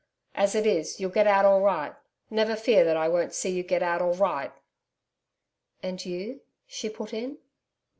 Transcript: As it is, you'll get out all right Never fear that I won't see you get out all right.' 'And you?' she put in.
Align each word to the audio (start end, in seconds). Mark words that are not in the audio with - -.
As 0.33 0.55
it 0.55 0.65
is, 0.65 0.99
you'll 0.99 1.11
get 1.11 1.27
out 1.27 1.45
all 1.45 1.61
right 1.61 1.93
Never 2.31 2.55
fear 2.55 2.83
that 2.85 2.97
I 2.97 3.07
won't 3.07 3.35
see 3.35 3.51
you 3.51 3.61
get 3.61 3.83
out 3.83 4.01
all 4.01 4.15
right.' 4.15 4.51
'And 5.83 6.03
you?' 6.03 6.41
she 6.65 6.89
put 6.89 7.13
in. 7.13 7.37